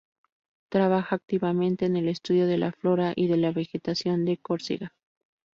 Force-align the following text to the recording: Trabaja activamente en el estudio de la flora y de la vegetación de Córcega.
Trabaja 0.71 1.15
activamente 1.17 1.85
en 1.85 1.95
el 1.95 2.09
estudio 2.09 2.47
de 2.47 2.57
la 2.57 2.71
flora 2.71 3.13
y 3.15 3.27
de 3.27 3.37
la 3.37 3.51
vegetación 3.51 4.25
de 4.25 4.37
Córcega. 4.37 4.95